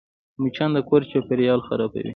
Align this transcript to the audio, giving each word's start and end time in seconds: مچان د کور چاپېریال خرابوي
مچان 0.41 0.69
د 0.75 0.77
کور 0.89 1.01
چاپېریال 1.11 1.59
خرابوي 1.67 2.09